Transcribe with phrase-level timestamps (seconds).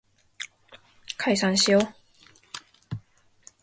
[1.15, 1.81] 解散しよう